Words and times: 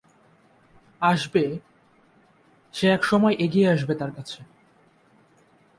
আসবে, 1.01 1.43
সে 2.73 2.85
এক 2.87 3.03
সময় 3.03 3.35
এগিয়ে 3.39 3.71
আসবে 3.71 3.93
তার 3.95 4.11
কাছে। 4.11 4.39